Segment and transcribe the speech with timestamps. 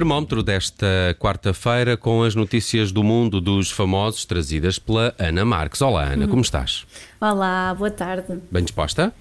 [0.00, 5.82] Termómetro desta quarta-feira com as notícias do mundo dos famosos trazidas pela Ana Marques.
[5.82, 6.86] Olá, Ana, como estás?
[7.20, 8.40] Olá, boa tarde.
[8.50, 9.12] Bem disposta?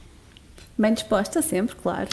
[0.78, 2.08] Bem disposta, sempre, claro.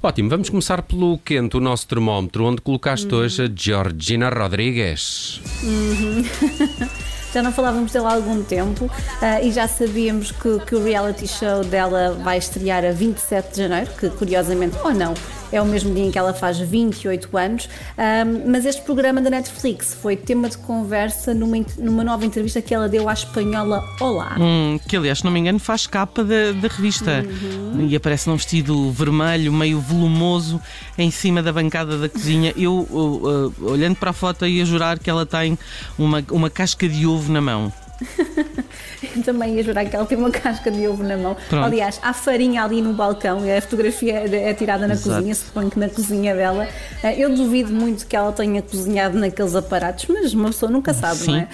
[0.00, 5.40] Ótimo, vamos começar pelo quente, o nosso termómetro, onde colocaste hoje a Georgina Rodrigues.
[7.34, 8.88] Já não falávamos dela há algum tempo
[9.22, 13.56] ah, e já sabíamos que, que o reality show dela vai estrear a 27 de
[13.56, 15.14] janeiro, que curiosamente, ou não,
[15.52, 17.68] é o mesmo dia em que ela faz 28 anos.
[17.96, 22.74] Ah, mas este programa da Netflix foi tema de conversa numa, numa nova entrevista que
[22.74, 24.36] ela deu à espanhola Olá.
[24.40, 27.24] Hum, que aliás, se não me engano, faz capa da, da revista
[27.88, 30.60] e aparece num vestido vermelho, meio volumoso,
[30.96, 32.52] em cima da bancada da cozinha.
[32.56, 35.58] Eu, uh, uh, olhando para a foto, ia jurar que ela tem
[35.98, 37.72] uma, uma casca de ovo na mão.
[39.24, 41.36] Também ia jurar que ela tem uma casca de ovo na mão.
[41.48, 41.64] Pronto.
[41.64, 45.16] Aliás, há farinha ali no balcão e a fotografia é é tirada na Exato.
[45.16, 46.66] cozinha, suponho que na cozinha dela.
[47.02, 51.16] Eh, Eu duvido muito que ela tenha cozinhado naqueles aparatos, mas uma pessoa nunca sabe,
[51.18, 51.48] Sim, não é?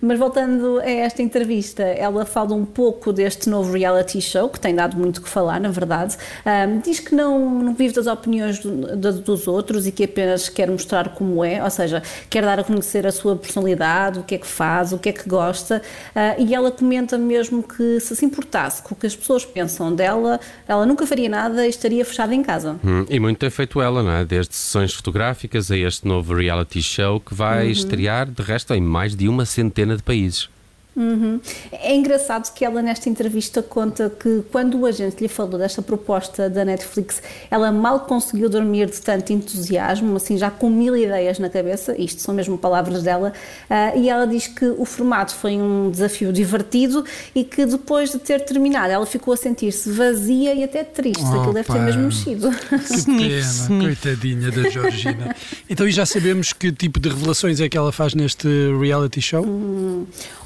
[0.00, 4.74] Mas voltando a esta entrevista, ela fala um pouco deste novo reality show, que tem
[4.74, 6.16] dado muito que falar, na verdade.
[6.44, 10.48] Ah, diz que não, não vive das opiniões do- da- dos outros e que apenas
[10.48, 14.34] quer mostrar como é, ou seja, quer dar a conhecer a sua personalidade, o que
[14.34, 15.80] é que faz, o que é que gosta.
[16.14, 19.94] Ah, e ela comenta mesmo que se se importasse com o que as pessoas pensam
[19.94, 22.76] dela, ela nunca faria nada e estaria fechada em casa.
[22.84, 24.24] Hum, e muito tem feito ela, não é?
[24.24, 29.13] Desde sessões fotográficas a este novo reality show que vai estrear, de resto, em mais
[29.14, 30.48] de uma centena de países.
[30.96, 31.40] Uhum.
[31.72, 36.48] É engraçado que ela nesta entrevista conta que quando o agente lhe falou desta proposta
[36.48, 41.50] da Netflix, ela mal conseguiu dormir de tanto entusiasmo, assim já com mil ideias na
[41.50, 43.32] cabeça, isto são mesmo palavras dela,
[43.68, 47.04] ah, e ela diz que o formato foi um desafio divertido
[47.34, 51.52] e que depois de ter terminado ela ficou a sentir-se vazia e até triste, aquilo
[51.52, 52.50] deve ter mesmo mexido.
[52.50, 55.34] Que pena, coitadinha da Georgina.
[55.68, 58.46] Então, e já sabemos que tipo de revelações é que ela faz neste
[58.78, 59.44] reality show?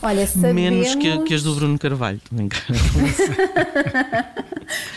[0.03, 2.21] Olha, sabemos, Menos que, que as do Bruno Carvalho.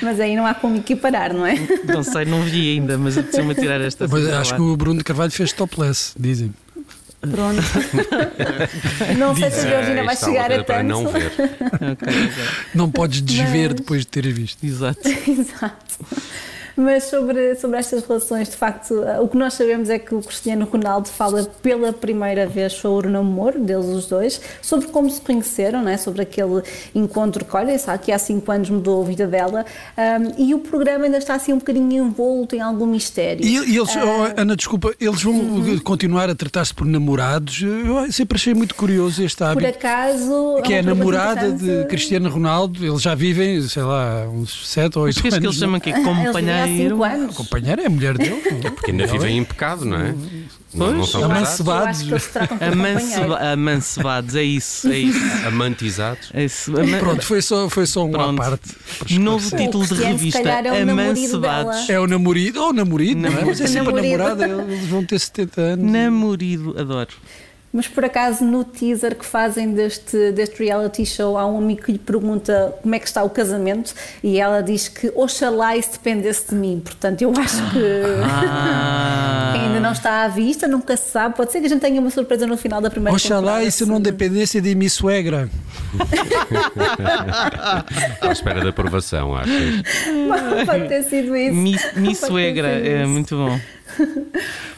[0.02, 1.56] mas aí não há como equiparar, não é?
[1.86, 5.04] Não sei, não vi ainda, mas apeteceu-me tirar esta Pois, cena acho que o Bruno
[5.04, 6.54] Carvalho fez topless, dizem.
[7.22, 7.62] Pronto.
[9.18, 10.88] não sei se a Georgina vai chegar a para tanto.
[10.88, 11.28] não ver.
[11.28, 11.48] Ok,
[11.92, 12.14] ok.
[12.74, 14.64] Não podes desver Mas- depois de ter visto.
[14.64, 15.00] Exato.
[15.08, 16.00] Exato.
[16.76, 20.66] Mas sobre, sobre estas relações, de facto, o que nós sabemos é que o Cristiano
[20.72, 25.82] Ronaldo fala pela primeira vez sobre o namoro deles os dois, sobre como se conheceram,
[25.84, 25.98] né?
[25.98, 26.62] sobre aquele
[26.96, 29.66] encontro que, olha, sabe que há cinco anos mudou a vida dela,
[29.98, 33.46] um, e o programa ainda está assim um bocadinho envolto em algum mistério.
[33.46, 34.04] E, e eles, Ah.
[34.36, 35.78] oh, Ana, desculpa, eles vão Uhum.
[35.80, 37.62] continuar a tratar-se por namorados?
[37.62, 39.68] Eu sempre achei muito curioso este Por hábito.
[39.70, 40.62] acaso.
[40.64, 41.86] Que é a uma pergunta namorada de.
[41.86, 45.40] Cristiano Ronaldo, eles já vivem, sei lá, uns 7 ou 8 Mas que é anos.
[45.40, 45.92] que eles chamam aqui?
[46.42, 46.90] Vivem há Companheiro?
[46.96, 47.36] cinco anos.
[47.38, 48.42] Companheira é a mulher dele.
[48.76, 50.14] Porque ainda vivem em pecado, não é?
[50.74, 52.98] Não, não são Eu casados, acho, eu acho que eles se tratam por companheiro.
[53.02, 55.20] Amanceba amancebados, é isso, é isso.
[55.48, 56.30] amantizados.
[56.34, 56.78] É isso.
[56.80, 58.38] Ama- Pronto, foi só, foi só um à Pronto.
[58.38, 58.76] parte.
[59.20, 61.02] Novo título de se revista: é o namorido
[61.38, 61.90] Amancebados.
[61.90, 63.44] É o namorido, ou o namorido, não é?
[63.46, 65.92] Mas é sempre a namorada, eles vão ter 70 anos.
[65.92, 67.10] Namorido, adoro.
[67.74, 71.94] Mas por acaso no teaser que fazem deste, deste reality show há um amigo que
[71.94, 76.50] lhe pergunta como é que está o casamento e ela diz que oxalá isso dependesse
[76.50, 76.82] de mim.
[76.84, 77.80] Portanto, eu acho que
[78.26, 79.54] Ah.
[79.56, 81.38] ainda não está à vista, nunca se sabe.
[81.38, 83.64] Pode ser que a gente tenha uma surpresa no final da primeira Oxalá temporada.
[83.64, 85.50] isso não dependesse de minha suegra.
[88.22, 89.50] À espera da aprovação, acho.
[90.66, 91.56] Pode ter sido isso.
[91.56, 93.10] Mi, mi suegra, é isso.
[93.10, 93.60] muito bom.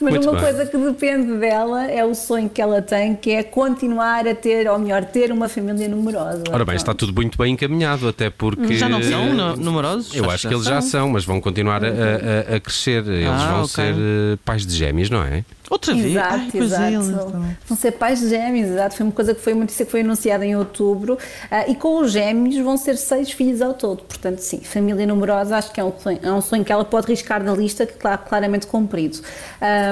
[0.03, 0.41] Mas Muito uma bem.
[0.53, 4.67] coisa que depende dela é o sonho que ela tem, que é continuar a ter,
[4.69, 6.43] ou melhor, ter uma família numerosa.
[6.51, 8.75] Ora bem, está tudo muito bem encaminhado, até porque.
[8.75, 10.13] Já não são nu- numerosos?
[10.13, 13.07] Eu acho que eles já são, mas vão continuar a, a- a crescer.
[13.07, 13.67] Eles Ah, vão ok.
[13.69, 15.45] ser eh, pais de gêmeos, não é?
[15.69, 16.07] Outra vez?
[16.07, 16.93] Exato, Ai, pois é, exato.
[16.93, 18.95] eles estão- Vão ser pais de gêmeos, exato.
[18.95, 21.17] Foi uma coisa que foi uma notícia que foi anunciada em outubro.
[21.49, 24.03] ah, e com os gêmeos vão ser seis filhos ao todo.
[24.03, 27.07] Portanto, sim, família numerosa acho que é um sonho, é um sonho que ela pode
[27.07, 29.19] riscar da lista, que está claramente cumprido.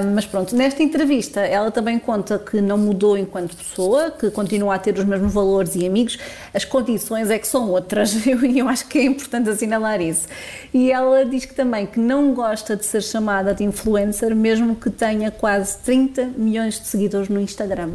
[0.03, 4.79] Mas pronto, nesta entrevista ela também conta que não mudou enquanto pessoa, que continua a
[4.79, 6.17] ter os mesmos valores e amigos.
[6.53, 10.27] As condições é que são outras e eu, eu acho que é importante assinalar isso.
[10.73, 14.89] E ela diz que também que não gosta de ser chamada de influencer, mesmo que
[14.89, 17.91] tenha quase 30 milhões de seguidores no Instagram.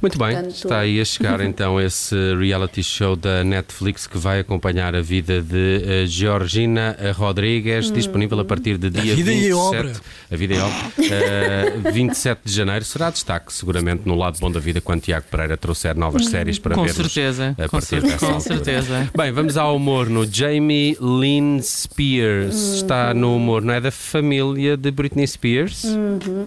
[0.00, 4.40] Muito bem, Portanto- está aí a chegar então esse reality show da Netflix que vai
[4.40, 9.56] acompanhar a vida de eh, Georgina Rodrigues, disponível a partir de dia vida e 27.
[9.56, 9.92] obra.
[10.30, 10.76] A vida e obra.
[10.98, 15.56] eh, 27 de janeiro será destaque, seguramente, no lado bom da vida, quando Tiago Pereira
[15.56, 17.54] trouxer novas séries para Com vermos certeza.
[17.58, 18.40] a Com, partir com altura.
[18.40, 19.10] certeza.
[19.16, 22.74] Bem, vamos ao humor no Jamie Lynn Spears.
[22.76, 25.84] Está no humor, não é da família de Britney Spears?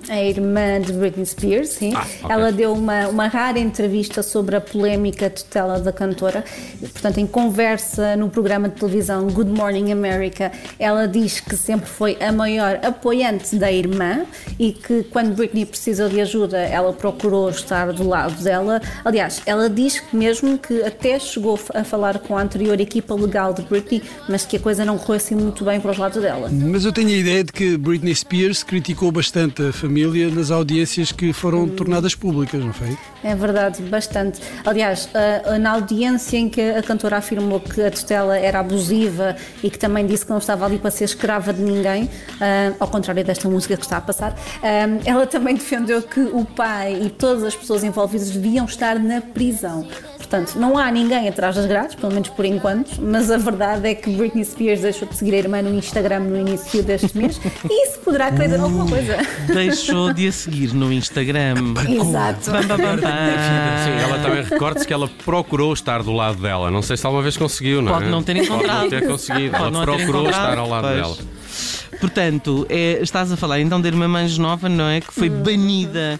[0.09, 1.94] A irmã de Britney Spears, sim.
[1.95, 2.30] Ah, ok.
[2.36, 6.46] Ela deu uma, uma rara entrevista sobre a polémica tutela da cantora.
[6.80, 12.18] Portanto, em conversa no programa de televisão Good Morning America, ela diz que sempre foi
[12.22, 14.26] a maior apoiante da irmã
[14.60, 18.80] e que quando Britney precisou de ajuda, ela procurou estar do lado dela.
[19.04, 23.64] Aliás, ela diz mesmo que até chegou a falar com a anterior equipa legal de
[23.64, 26.48] Britney, mas que a coisa não correu assim muito bem para os lados dela.
[26.52, 31.12] Mas eu tenho a ideia de que Britney Spears criticou bastante a família nas audiências
[31.12, 32.96] que foram tornadas públicas, não foi?
[33.24, 34.39] É verdade, bastante.
[34.66, 39.69] Aliás, a- na audiência em que a cantora afirmou que a tutela era abusiva e
[39.69, 43.24] que também disse que não estava ali para ser escrava de ninguém, ah, ao contrário
[43.24, 47.44] desta música que está a passar, ah, ela também defendeu que o pai e todas
[47.44, 49.86] as pessoas envolvidas deviam estar na prisão.
[50.18, 53.94] Portanto, não há ninguém atrás das grades, pelo menos por enquanto, mas a verdade é
[53.95, 57.38] que Britney Spears deixou de seguir a irmã no Instagram no início deste mês
[57.69, 59.18] e isso poderá querer alguma coisa.
[59.48, 61.56] Deixou de a seguir no Instagram.
[61.89, 62.50] Exato.
[62.50, 62.98] Bam, bam, bam,
[63.84, 66.72] Sim, ela também recorde-se que ela procurou estar do lado dela.
[66.72, 67.96] Não sei se alguma vez conseguiu, não é?
[67.96, 68.82] Pode não ter encontrado.
[68.82, 69.58] Pode não ter conseguido.
[69.58, 70.96] Pode ela procurou estar ao lado pois.
[70.96, 71.18] dela.
[72.00, 75.02] Portanto, é, estás a falar então da irmã mais nova, não é?
[75.02, 76.20] Que foi banida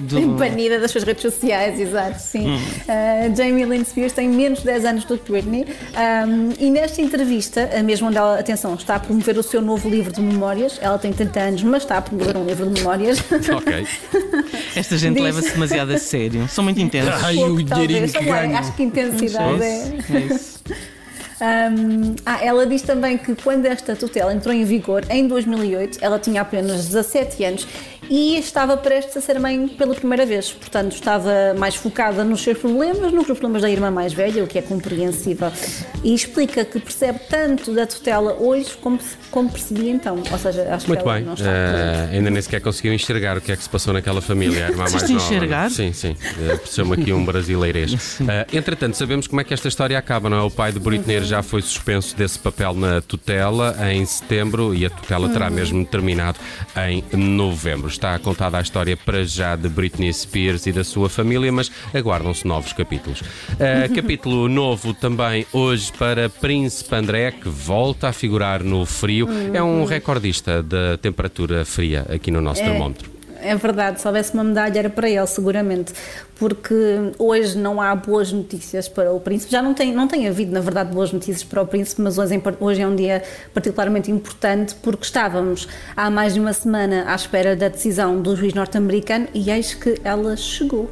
[0.00, 0.28] do.
[0.32, 2.48] Banida das suas redes sociais, exato, sim.
[2.48, 2.56] Hum.
[2.56, 5.66] Uh, Jamie Lynn Spears tem menos de 10 anos do que Britney
[6.26, 9.88] um, e nesta entrevista, a mesma onde ela, atenção, está a promover o seu novo
[9.88, 13.20] livro de memórias, ela tem 30 anos, mas está a promover um livro de memórias.
[13.50, 13.86] Ok.
[14.76, 16.46] Esta gente Diz- leva-se demasiado a sério.
[16.48, 17.22] São muito intensos.
[17.24, 18.56] Ai, Pouco, o dinheirinho que ganho.
[18.56, 19.98] Acho que intensidade é.
[20.10, 20.60] É isso.
[21.40, 26.18] Um, ah, ela diz também que quando esta tutela entrou em vigor, em 2008, ela
[26.18, 27.66] tinha apenas 17 anos
[28.10, 30.50] e estava prestes a ser mãe pela primeira vez.
[30.50, 34.58] Portanto, estava mais focada nos seus problemas, nos problemas da irmã mais velha, o que
[34.58, 35.52] é compreensível.
[36.02, 38.98] E explica que percebe tanto da tutela hoje como,
[39.30, 40.20] como percebia então.
[40.30, 41.24] Ou seja, acho Muito que ela bem.
[41.24, 41.48] não está.
[41.48, 44.66] Eh, ainda nem sequer conseguiu enxergar o que é que se passou naquela família.
[44.66, 45.12] A irmã mais nova.
[45.12, 45.70] enxergar?
[45.70, 46.10] Sim, sim.
[46.12, 48.18] Uh, Pareceu-me aqui um brasileirês.
[48.28, 50.42] Eh, entretanto, sabemos como é que esta história acaba, não é?
[50.42, 54.90] O pai de Britney já foi suspenso desse papel na tutela em setembro e a
[54.90, 56.38] tutela terá mesmo terminado
[56.88, 57.88] em novembro.
[58.00, 62.46] Está contada a história para já de Britney Spears e da sua família, mas aguardam-se
[62.46, 63.22] novos capítulos.
[63.58, 69.28] Eh, capítulo novo também hoje para Príncipe André, que volta a figurar no frio.
[69.52, 73.19] É um recordista da temperatura fria aqui no nosso termómetro.
[73.42, 75.92] É verdade, se houvesse uma medalha era para ele, seguramente,
[76.36, 76.74] porque
[77.18, 79.52] hoje não há boas notícias para o príncipe.
[79.52, 82.40] Já não tem, não tem havido, na verdade, boas notícias para o príncipe, mas hoje,
[82.60, 83.22] hoje é um dia
[83.52, 88.54] particularmente importante porque estávamos há mais de uma semana à espera da decisão do juiz
[88.54, 90.90] norte-americano e eis que ela chegou.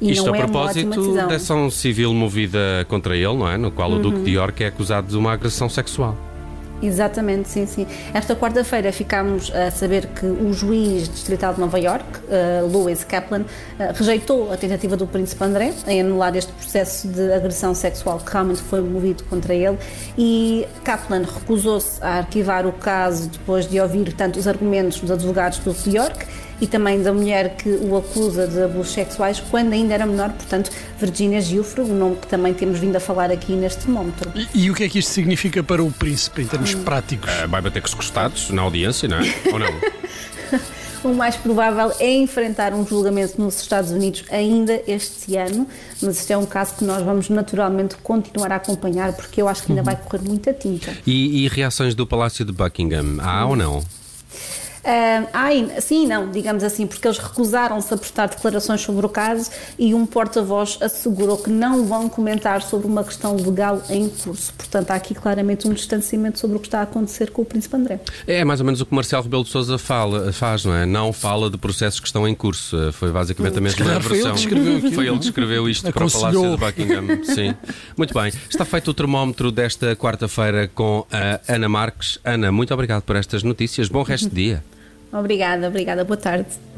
[0.00, 3.58] E Isto a é propósito da ação civil movida contra ele, não é?
[3.58, 6.16] No qual o Duque de York é acusado de uma agressão sexual.
[6.82, 7.86] Exatamente, sim, sim.
[8.14, 13.42] Esta quarta-feira ficámos a saber que o juiz distrital de Nova York, uh, Louis Kaplan,
[13.42, 13.44] uh,
[13.94, 18.62] rejeitou a tentativa do Príncipe André em anular este processo de agressão sexual que realmente
[18.62, 19.78] foi movido contra ele
[20.16, 25.58] e Kaplan recusou-se a arquivar o caso depois de ouvir tanto os argumentos dos advogados
[25.58, 26.26] do de York
[26.60, 30.70] e também da mulher que o acusa de abusos sexuais quando ainda era menor, portanto,
[30.98, 34.30] Virginia Giuffre, o nome que também temos vindo a falar aqui neste termómetro.
[34.34, 37.30] E, e o que é que isto significa para o príncipe em termos práticos?
[37.30, 39.34] Eh, vai bater com os costados na audiência, não é?
[39.52, 39.70] Ou não?
[41.02, 45.66] O mais provável é enfrentar um julgamento nos Estados Unidos ainda este ano,
[46.02, 49.62] mas isto é um caso que nós vamos naturalmente continuar a acompanhar porque eu acho
[49.62, 50.94] que ainda vai correr muita tinta.
[51.06, 53.16] E, e reações do Palácio de Buckingham?
[53.18, 53.82] Há ou não?
[54.84, 59.08] Ah, ai, sim e não, digamos assim, porque eles recusaram-se a prestar declarações sobre o
[59.08, 64.52] caso e um porta-voz assegurou que não vão comentar sobre uma questão legal em curso.
[64.54, 67.76] Portanto, há aqui claramente um distanciamento sobre o que está a acontecer com o Príncipe
[67.76, 68.00] André.
[68.26, 70.86] É mais ou menos o que Marcelo Rebelo de Sousa fala, faz, não é?
[70.86, 72.76] Não fala de processos que estão em curso.
[72.76, 74.32] Eh, Foi basicamente a mesma foi ele versão.
[74.34, 74.92] que escreveu aquilo.
[74.94, 76.10] Foi ele que escreveu isto para o.
[76.10, 77.24] Palácio de Buckingham.
[77.24, 77.54] Sim.
[77.96, 78.32] Muito bem.
[78.48, 82.18] Está feito o termómetro desta quarta-feira com a Ana Marques.
[82.24, 83.88] Ana, muito obrigado por estas notícias.
[83.88, 84.64] Bom resto de dia.
[85.12, 86.04] Obrigada, obrigada.
[86.04, 86.69] Boa tarde.